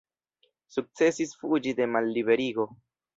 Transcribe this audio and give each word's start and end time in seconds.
Sukcesis 0.77 1.33
fuĝi 1.41 1.73
de 1.81 1.87
malliberigo. 1.97 2.67